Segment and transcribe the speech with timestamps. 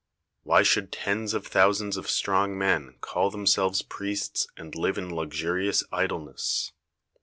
[0.41, 5.83] Why should tens of thousands of strong men call themselves priests and live in luxurious
[5.91, 6.71] idleness?